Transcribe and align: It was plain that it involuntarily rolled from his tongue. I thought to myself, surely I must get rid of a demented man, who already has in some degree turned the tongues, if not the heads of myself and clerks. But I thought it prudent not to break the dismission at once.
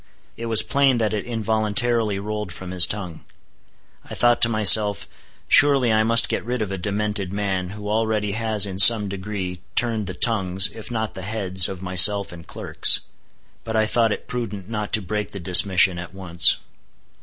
It 0.35 0.47
was 0.47 0.63
plain 0.63 0.97
that 0.97 1.13
it 1.13 1.25
involuntarily 1.25 2.17
rolled 2.17 2.51
from 2.51 2.71
his 2.71 2.87
tongue. 2.87 3.23
I 4.03 4.15
thought 4.15 4.41
to 4.41 4.49
myself, 4.49 5.07
surely 5.47 5.93
I 5.93 6.01
must 6.01 6.27
get 6.27 6.43
rid 6.43 6.63
of 6.63 6.71
a 6.71 6.77
demented 6.79 7.31
man, 7.31 7.69
who 7.69 7.87
already 7.87 8.31
has 8.31 8.65
in 8.65 8.79
some 8.79 9.07
degree 9.07 9.61
turned 9.75 10.07
the 10.07 10.15
tongues, 10.15 10.71
if 10.73 10.89
not 10.89 11.13
the 11.13 11.21
heads 11.21 11.69
of 11.69 11.83
myself 11.83 12.31
and 12.31 12.47
clerks. 12.47 13.01
But 13.63 13.75
I 13.75 13.85
thought 13.85 14.11
it 14.11 14.27
prudent 14.27 14.67
not 14.67 14.91
to 14.93 15.03
break 15.03 15.33
the 15.33 15.39
dismission 15.39 15.99
at 15.99 16.15
once. 16.15 16.57